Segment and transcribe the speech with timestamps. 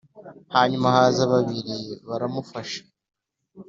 [0.55, 1.75] Hanyuma haza babiri
[2.07, 2.81] baramufasha